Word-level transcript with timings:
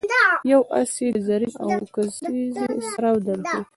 یو 0.51 0.61
آس 0.79 0.93
یې 1.03 1.09
د 1.15 1.17
زین 1.27 1.43
او 1.63 1.69
کیزې 1.93 2.41
سره 2.93 3.09
درکړی. 3.25 3.61